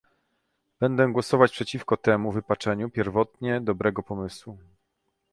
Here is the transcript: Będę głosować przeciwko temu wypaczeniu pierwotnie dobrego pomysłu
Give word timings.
Będę 0.79 1.11
głosować 1.11 1.51
przeciwko 1.51 1.97
temu 1.97 2.31
wypaczeniu 2.31 2.89
pierwotnie 2.89 3.61
dobrego 3.61 4.03
pomysłu 4.03 4.57